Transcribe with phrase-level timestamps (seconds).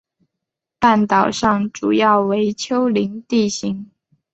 [0.79, 3.91] 半岛上主要为丘陵地形。